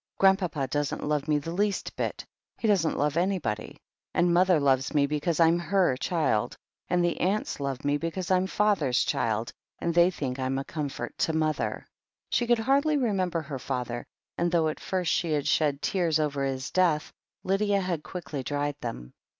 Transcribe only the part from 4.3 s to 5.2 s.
mother loves me